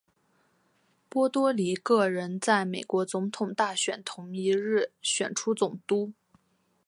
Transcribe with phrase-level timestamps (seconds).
[1.09, 6.11] 波多黎各人在美国总统大选同一日选出总督。